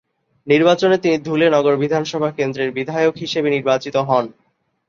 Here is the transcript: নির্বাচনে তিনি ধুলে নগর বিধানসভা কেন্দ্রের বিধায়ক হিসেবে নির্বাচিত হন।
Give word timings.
নির্বাচনে 0.47 0.97
তিনি 0.97 1.17
ধুলে 1.19 1.47
নগর 1.49 1.73
বিধানসভা 1.77 2.29
কেন্দ্রের 2.31 2.69
বিধায়ক 2.71 3.15
হিসেবে 3.15 3.49
নির্বাচিত 3.49 3.95
হন। 4.09 4.25